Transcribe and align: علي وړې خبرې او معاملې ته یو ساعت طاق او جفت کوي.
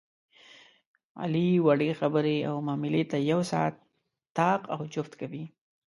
علي 1.21 1.47
وړې 1.65 1.89
خبرې 1.99 2.37
او 2.49 2.55
معاملې 2.67 3.03
ته 3.11 3.17
یو 3.31 3.39
ساعت 3.51 3.75
طاق 4.37 4.61
او 4.73 4.79
جفت 4.93 5.13
کوي. 5.21 5.43